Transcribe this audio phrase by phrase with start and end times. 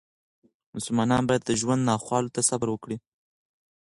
[0.75, 2.97] مسلمانان باید د ژوند ناخوالو ته صبر وکړي.